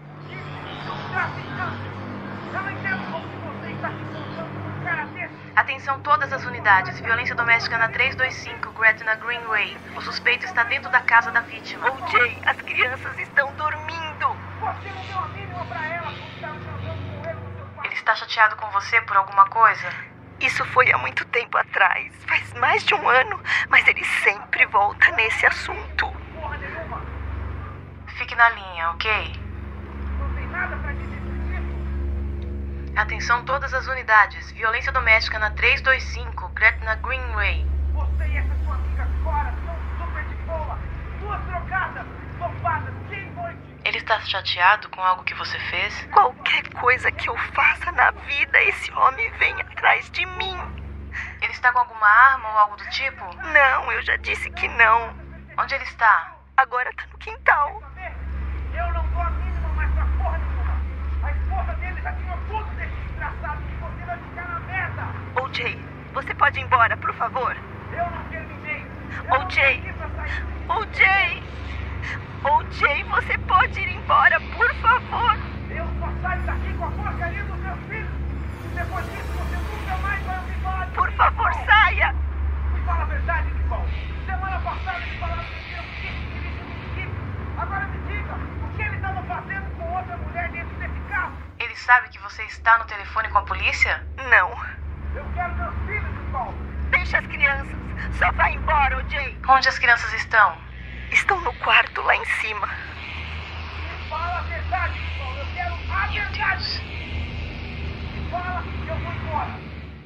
[5.58, 6.98] Atenção todas as unidades.
[7.02, 9.78] Violência doméstica na 325 Gretna Greenway.
[9.98, 11.92] O suspeito está dentro da casa da vítima.
[11.92, 14.38] OJ, as crianças estão dormindo.
[17.84, 19.90] Ele está chateado com você por alguma coisa?
[20.42, 22.14] Isso foi há muito tempo atrás.
[22.26, 26.12] Faz mais de um ano, mas ele sempre volta nesse assunto.
[28.18, 29.40] Fique na linha, ok?
[32.96, 34.52] Atenção todas as unidades.
[34.52, 37.66] Violência doméstica na 325 Gretna Greenway.
[37.94, 40.78] Você e essa sua amiga Cora são super de boa.
[41.20, 42.06] Duas trocadas,
[42.38, 42.94] bombadas.
[43.90, 46.06] Ele está chateado com algo que você fez?
[46.12, 50.56] Qualquer coisa que eu faça na vida, esse homem vem atrás de mim.
[51.42, 53.26] Ele está com alguma arma ou algo do tipo?
[53.36, 55.12] Não, eu já disse que não.
[55.58, 56.36] Onde ele está?
[56.56, 57.82] Agora tá no quintal.
[58.76, 60.82] Eu não dou a mínima mais pra porra nenhuma.
[61.24, 65.04] A esposa dele já tinha tudo desse desgraçado que você vai ficar na merda.
[65.42, 67.58] OJ, você pode ir embora, por favor?
[67.92, 68.86] Eu não terminei.
[69.32, 69.84] OJ!
[70.68, 71.50] OJ!
[72.44, 75.38] OJ, você pode ir embora, por favor?
[75.70, 78.10] Eu só saio daqui com a porcaria dos meus filhos.
[78.74, 81.66] Depois disso, você nunca mais vai ouvir falar de Por favor, Nicole.
[81.66, 82.16] saia!
[82.74, 83.88] Me fala a verdade, Nicole.
[84.26, 87.12] Semana passada eles falaram que tinha no Jeep.
[87.58, 91.34] Agora me diga, o que ele estava fazendo com outra mulher dentro desse carro?
[91.60, 94.02] Ele sabe que você está no telefone com a polícia?
[94.18, 94.50] Não.
[95.16, 96.56] Eu quero meus filhos, Nicole.
[96.92, 97.76] Deixa as crianças.
[98.18, 99.38] Só vai embora, OJ.
[99.50, 100.69] Onde as crianças estão?
[101.12, 102.70] Estão no quarto lá em cima.
[104.10, 105.40] Fala a verdade, Nicole.
[105.40, 106.82] Eu quero a verdade.
[108.32, 109.60] Fala que eu vou embora.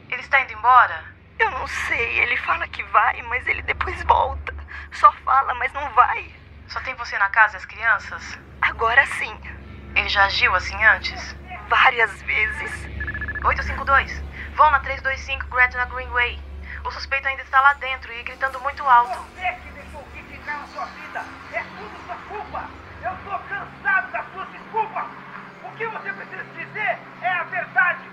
[0.10, 1.04] Ele está indo embora?
[1.40, 4.54] Eu não sei, ele fala que vai, mas ele depois volta.
[4.94, 6.32] Só fala, mas não vai.
[6.68, 8.40] Só tem você na casa e as crianças?
[8.62, 9.38] Agora sim.
[9.96, 11.36] Ele já agiu assim antes?
[11.68, 12.72] Várias vezes.
[13.44, 14.24] 852.
[14.56, 16.40] Vão na 325 Gretna Greenway.
[16.86, 19.18] O suspeito ainda está lá dentro e gritando muito alto.
[19.36, 19.73] Você que
[20.44, 21.26] entrar na sua vida.
[21.54, 22.70] É tudo sua culpa.
[23.02, 25.06] Eu tô cansado das suas desculpas.
[25.64, 28.12] O que você precisa dizer é a verdade.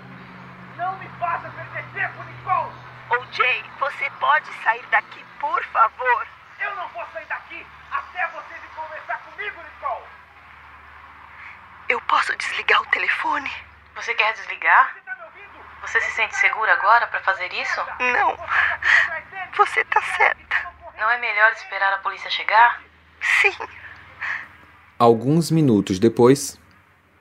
[0.77, 2.73] Não me faça perder tempo, Nicole.
[3.09, 6.27] OJ, você pode sair daqui, por favor?
[6.59, 10.05] Eu não vou sair daqui até você vir conversar comigo, Nicole.
[11.89, 13.51] Eu posso desligar o telefone?
[13.95, 14.95] Você quer desligar?
[15.81, 17.85] Você se sente segura agora para fazer isso?
[17.99, 18.37] Não.
[19.57, 20.70] Você tá certa.
[21.01, 22.79] Não é melhor esperar a polícia chegar?
[23.19, 23.57] Sim.
[24.99, 26.59] Alguns minutos depois,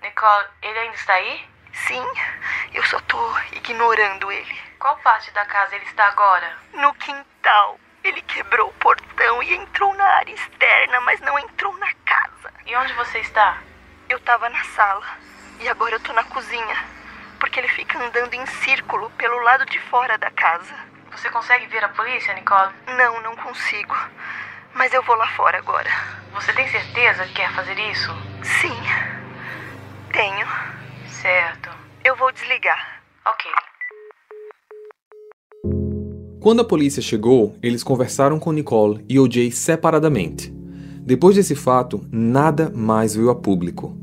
[0.02, 1.48] Nicole, ele ainda está aí?
[1.72, 2.04] Sim.
[2.74, 3.18] Eu só tô
[3.52, 4.54] ignorando ele.
[4.78, 6.58] Qual parte da casa ele está agora?
[6.74, 7.80] No quintal.
[8.04, 12.52] Ele quebrou o portão e entrou na área externa, mas não entrou na casa.
[12.66, 13.62] E onde você está?
[14.10, 15.06] Eu tava na sala.
[15.58, 16.84] E agora eu tô na cozinha.
[17.38, 20.89] Porque ele fica andando em círculo pelo lado de fora da casa.
[21.12, 22.72] Você consegue ver a polícia, Nicole?
[22.96, 23.94] Não, não consigo.
[24.74, 25.90] Mas eu vou lá fora agora.
[26.34, 28.10] Você tem certeza que quer fazer isso?
[28.42, 28.80] Sim.
[30.12, 30.46] Tenho.
[31.08, 31.70] Certo.
[32.04, 33.02] Eu vou desligar.
[33.26, 33.50] Ok.
[36.40, 40.50] quando a polícia chegou, eles conversaram com Nicole e OJ separadamente.
[41.04, 43.94] Depois desse fato, nada mais veio a público.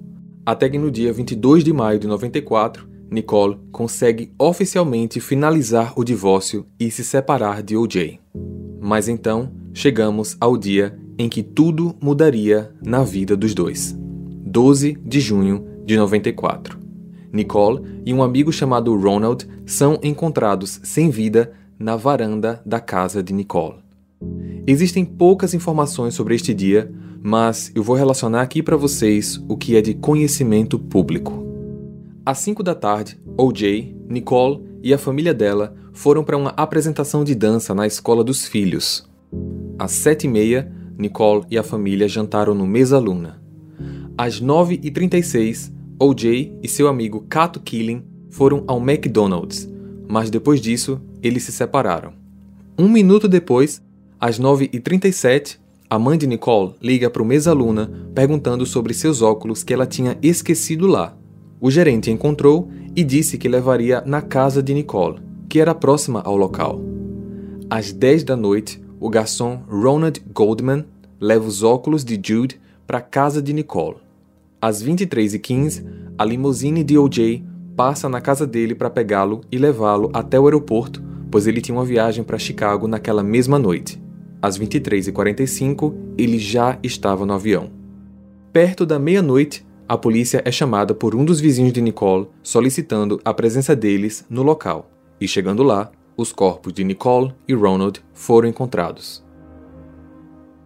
[0.46, 6.65] Até que no dia 22 de maio de 94, Nicole consegue oficialmente finalizar o divórcio
[6.80, 8.20] e se separar de OJ.
[8.82, 13.98] Mas então chegamos ao dia em que tudo mudaria na vida dos dois.
[14.46, 16.78] 12 de junho de 94.
[17.32, 23.34] Nicole e um amigo chamado Ronald são encontrados sem vida na varanda da casa de
[23.34, 23.76] Nicole.
[24.65, 29.75] Existem poucas informações sobre este dia, mas eu vou relacionar aqui para vocês o que
[29.75, 31.46] é de conhecimento público.
[32.28, 37.34] Às 5 da tarde, OJ, Nicole e a família dela foram para uma apresentação de
[37.34, 39.10] dança na escola dos filhos.
[39.80, 43.42] Às 7h30, Nicole e a família jantaram no Mesa Luna.
[44.17, 49.65] Às 9h36, OJ e seu amigo Cato Killing foram ao McDonald's,
[50.06, 52.12] mas depois disso eles se separaram.
[52.78, 53.82] Um minuto depois,
[54.19, 55.60] às 9h37,
[55.90, 59.86] a mãe de Nicole liga para o Mesa Luna perguntando sobre seus óculos que ela
[59.86, 61.15] tinha esquecido lá.
[61.60, 66.37] O gerente encontrou e disse que levaria na casa de Nicole, que era próxima ao
[66.37, 66.79] local.
[67.69, 70.85] Às 10 da noite, o garçom Ronald Goldman
[71.19, 73.97] leva os óculos de Jude para a casa de Nicole.
[74.62, 75.85] Às 23h15,
[76.17, 77.43] a limusine de OJ
[77.75, 81.85] passa na casa dele para pegá-lo e levá-lo até o aeroporto, pois ele tinha uma
[81.85, 84.01] viagem para Chicago naquela mesma noite.
[84.41, 87.69] Às 23h45, ele já estava no avião.
[88.53, 93.33] Perto da meia-noite, a polícia é chamada por um dos vizinhos de Nicole solicitando a
[93.33, 94.92] presença deles no local.
[95.19, 99.23] E chegando lá, os corpos de Nicole e Ronald foram encontrados.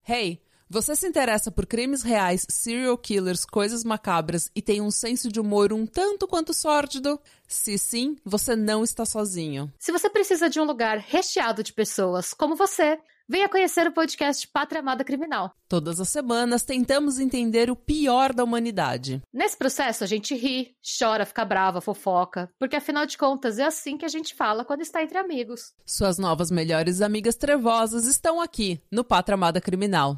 [0.08, 5.30] Hey, você se interessa por crimes reais, serial killers, coisas macabras e tem um senso
[5.30, 7.20] de humor um tanto quanto sórdido?
[7.46, 9.72] Se sim, você não está sozinho.
[9.78, 12.98] Se você precisa de um lugar recheado de pessoas como você,
[13.32, 15.54] venha conhecer o podcast Pátria Amada Criminal.
[15.70, 19.22] Todas as semanas tentamos entender o pior da humanidade.
[19.34, 23.98] Nesse processo a gente ri, chora, fica brava, fofoca, porque afinal de contas é assim
[23.98, 25.72] que a gente fala quando está entre amigos.
[25.86, 30.18] Suas novas melhores amigas trevosas estão aqui no Pátria Amada Criminal.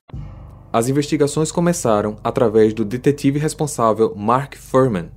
[0.71, 5.11] As investigações começaram através do detetive responsável Mark Furman.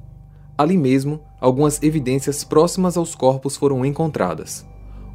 [0.59, 4.67] Ali mesmo, algumas evidências próximas aos corpos foram encontradas: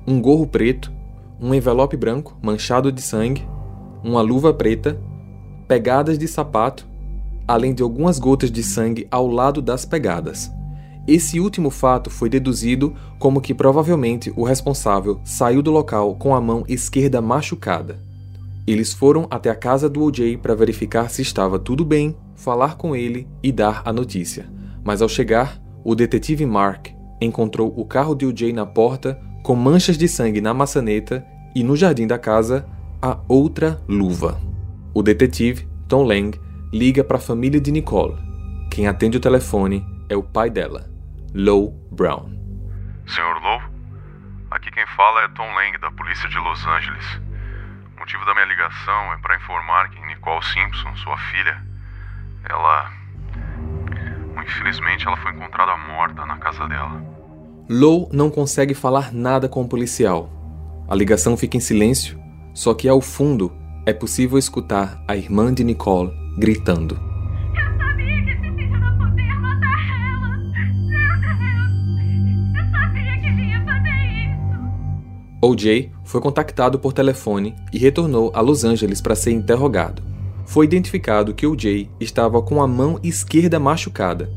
[0.07, 0.91] um gorro preto,
[1.41, 3.47] um envelope branco manchado de sangue,
[4.03, 5.01] uma luva preta,
[5.67, 6.87] pegadas de sapato,
[7.47, 10.51] além de algumas gotas de sangue ao lado das pegadas.
[11.07, 16.39] Esse último fato foi deduzido como que provavelmente o responsável saiu do local com a
[16.39, 17.99] mão esquerda machucada.
[18.67, 22.95] Eles foram até a casa do OJ para verificar se estava tudo bem, falar com
[22.95, 24.47] ele e dar a notícia.
[24.83, 26.89] Mas ao chegar, o detetive Mark
[27.19, 31.25] encontrou o carro de OJ na porta com manchas de sangue na maçaneta
[31.55, 32.67] e no jardim da casa
[33.01, 34.39] a outra luva.
[34.93, 36.39] O detetive, Tom Lang,
[36.71, 38.15] liga para a família de Nicole.
[38.69, 40.89] Quem atende o telefone é o pai dela,
[41.33, 42.29] Low Brown.
[43.07, 43.61] Senhor Low,
[44.51, 47.21] aqui quem fala é Tom Lang, da polícia de Los Angeles.
[47.95, 51.61] O motivo da minha ligação é para informar que Nicole Simpson, sua filha,
[52.47, 52.91] ela.
[54.43, 57.10] Infelizmente, ela foi encontrada morta na casa dela.
[57.73, 60.29] Low não consegue falar nada com o policial.
[60.89, 62.19] A ligação fica em silêncio,
[62.53, 63.49] só que ao fundo
[63.85, 66.99] é possível escutar a irmã de Nicole gritando.
[75.41, 80.03] OJ foi contactado por telefone e retornou a Los Angeles para ser interrogado.
[80.45, 84.29] Foi identificado que OJ estava com a mão esquerda machucada.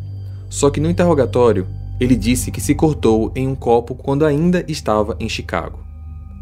[0.49, 1.67] Só que no interrogatório,
[2.01, 5.81] ele disse que se cortou em um copo quando ainda estava em Chicago.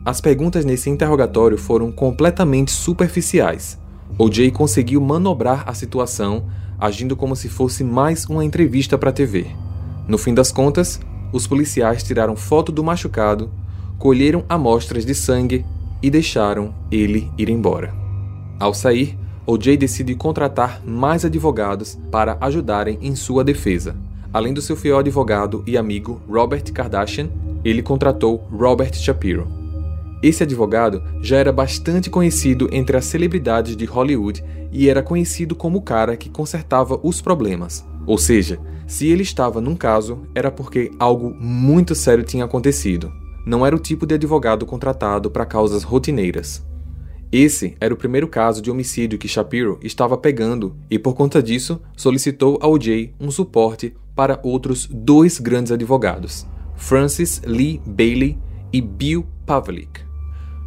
[0.04, 3.78] As perguntas nesse interrogatório foram completamente superficiais.
[4.18, 6.46] OJ conseguiu manobrar a situação,
[6.78, 9.46] agindo como se fosse mais uma entrevista para a TV.
[10.08, 11.00] No fim das contas,
[11.32, 13.50] os policiais tiraram foto do machucado
[14.02, 15.64] colheram amostras de sangue
[16.02, 17.94] e deixaram ele ir embora.
[18.58, 23.94] Ao sair, OJ decide contratar mais advogados para ajudarem em sua defesa.
[24.32, 27.28] Além do seu fiel advogado e amigo Robert Kardashian,
[27.64, 29.46] ele contratou Robert Shapiro.
[30.22, 35.78] Esse advogado já era bastante conhecido entre as celebridades de Hollywood e era conhecido como
[35.78, 37.84] o cara que consertava os problemas.
[38.06, 43.12] Ou seja, se ele estava num caso, era porque algo muito sério tinha acontecido
[43.44, 46.64] não era o tipo de advogado contratado para causas rotineiras.
[47.30, 51.80] Esse era o primeiro caso de homicídio que Shapiro estava pegando e, por conta disso,
[51.96, 58.38] solicitou ao Jay um suporte para outros dois grandes advogados, Francis Lee Bailey
[58.72, 60.00] e Bill Pavlik.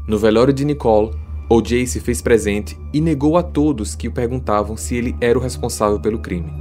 [0.08, 1.12] No velório de Nicole,
[1.50, 1.88] O.J.
[1.88, 6.00] se fez presente e negou a todos que o perguntavam se ele era o responsável
[6.00, 6.52] pelo crime.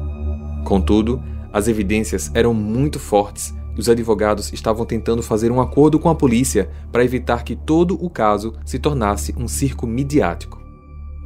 [0.64, 1.22] Contudo,
[1.52, 6.70] as evidências eram muito fortes os advogados estavam tentando fazer um acordo com a polícia
[6.92, 10.62] para evitar que todo o caso se tornasse um circo midiático.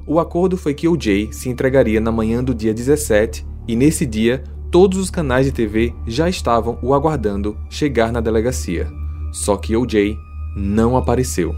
[0.06, 4.06] O acordo foi que o Jay se entregaria na manhã do dia 17 e nesse
[4.06, 8.90] dia todos os canais de TV já estavam o aguardando chegar na delegacia.
[9.32, 10.18] Só que O.J.
[10.56, 11.54] não apareceu.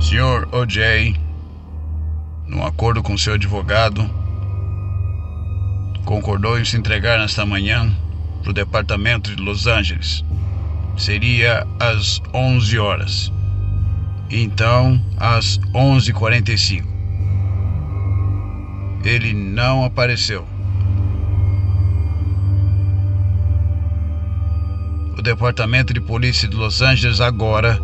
[0.00, 1.16] Senhor O.J.,
[2.46, 4.08] num acordo com seu advogado,
[6.04, 7.92] concordou em se entregar nesta manhã
[8.42, 10.24] para o departamento de Los Angeles.
[10.96, 13.32] Seria às 11 horas.
[14.30, 16.84] Então, às 11h45.
[19.04, 20.55] Ele não apareceu.
[25.18, 27.80] O Departamento de Polícia de Los Angeles agora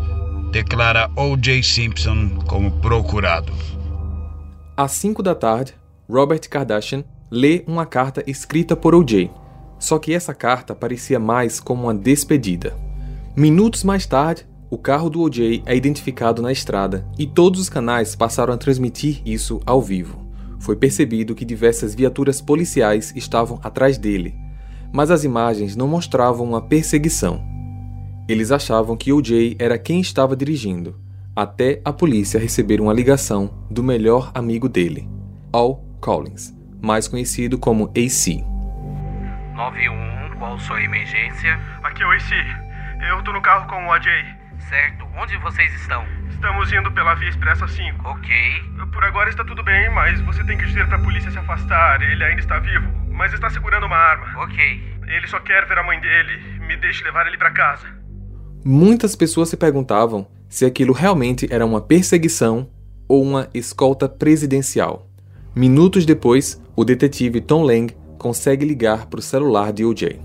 [0.51, 1.62] declara O.J.
[1.62, 3.53] Simpson como procurado.
[4.76, 5.74] Às 5 da tarde,
[6.09, 9.30] Robert Kardashian lê uma carta escrita por O.J.
[9.78, 12.76] Só que essa carta parecia mais como uma despedida.
[13.35, 18.14] Minutos mais tarde, o carro do OJ é identificado na estrada e todos os canais
[18.14, 20.26] passaram a transmitir isso ao vivo.
[20.61, 24.35] Foi percebido que diversas viaturas policiais estavam atrás dele.
[24.93, 27.43] Mas as imagens não mostravam uma perseguição.
[28.28, 29.57] Eles achavam que O.J.
[29.59, 30.97] era quem estava dirigindo,
[31.34, 35.09] até a polícia receber uma ligação do melhor amigo dele,
[35.53, 38.45] Al Collins, mais conhecido como AC.
[39.57, 41.59] 91, qual sua emergência?
[41.82, 42.30] Aqui é o AC.
[43.11, 44.07] Eu tô no carro com o AJ.
[44.68, 46.05] Certo, onde vocês estão?
[46.30, 48.09] Estamos indo pela Via Expressa 5.
[48.09, 48.34] Ok.
[48.93, 52.03] Por agora está tudo bem, mas você tem que dizer pra polícia se afastar.
[52.03, 54.44] Ele ainda está vivo, mas está segurando uma arma.
[54.44, 54.98] Ok.
[55.06, 56.60] Ele só quer ver a mãe dele.
[56.66, 57.86] Me deixe levar ele para casa.
[58.64, 62.70] Muitas pessoas se perguntavam se aquilo realmente era uma perseguição
[63.08, 65.08] ou uma escolta presidencial.
[65.54, 70.20] Minutos depois, o detetive Tom Lang consegue ligar para o celular de OJ.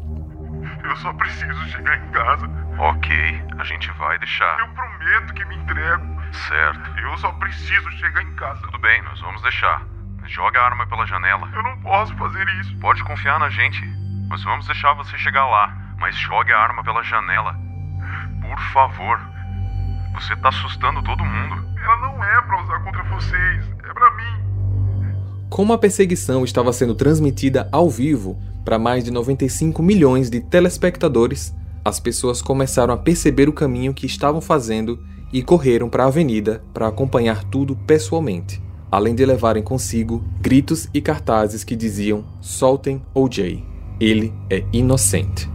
[0.84, 2.48] Eu só preciso chegar em casa.
[2.80, 3.12] Ok,
[3.58, 4.60] a gente vai deixar.
[4.60, 6.18] Eu prometo que me entrego.
[6.48, 7.00] Certo.
[7.02, 8.62] Eu só preciso chegar em casa.
[8.62, 9.86] Tudo bem, nós vamos deixar.
[10.28, 11.50] Joga a arma pela janela.
[11.56, 12.76] Eu não posso fazer isso.
[12.78, 13.82] Pode confiar na gente.
[14.30, 17.56] Nós vamos deixar você chegar lá, mas jogue a arma pela janela.
[18.42, 19.20] Por favor.
[20.16, 21.66] Você tá assustando todo mundo.
[21.82, 24.48] Ela não é pra usar contra vocês, é pra mim.
[25.50, 31.56] Como a perseguição estava sendo transmitida ao vivo para mais de 95 milhões de telespectadores,
[31.86, 35.02] as pessoas começaram a perceber o caminho que estavam fazendo
[35.32, 38.62] e correram para a avenida para acompanhar tudo pessoalmente,
[38.92, 43.64] além de levarem consigo gritos e cartazes que diziam: Soltem OJ,
[44.00, 45.50] ele é inocente.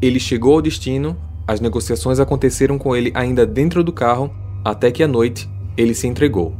[0.00, 4.30] Ele chegou ao destino, as negociações aconteceram com ele ainda dentro do carro,
[4.64, 6.54] até que à noite ele se entregou.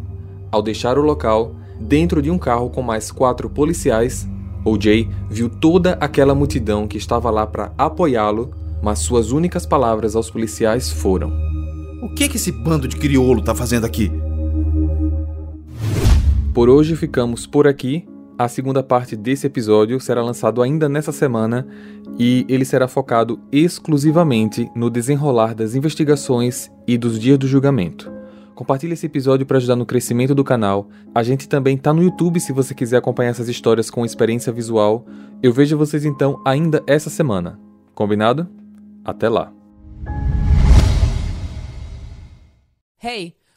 [0.51, 4.27] Ao deixar o local, dentro de um carro com mais quatro policiais,
[4.65, 8.51] OJ viu toda aquela multidão que estava lá para apoiá-lo,
[8.83, 11.33] mas suas únicas palavras aos policiais foram:
[12.03, 14.11] O que que esse bando de crioulo tá fazendo aqui?
[16.55, 18.07] Por hoje ficamos por aqui.
[18.39, 21.67] A segunda parte desse episódio será lançado ainda nessa semana
[22.17, 28.13] e ele será focado exclusivamente no desenrolar das investigações e dos dias do julgamento.
[28.55, 30.89] Compartilhe esse episódio para ajudar no crescimento do canal.
[31.13, 35.05] A gente também tá no YouTube se você quiser acompanhar essas histórias com experiência visual.
[35.43, 37.59] Eu vejo vocês então ainda essa semana.
[37.97, 38.49] Combinado?
[39.05, 39.53] Até lá.
[43.03, 43.35] Hey,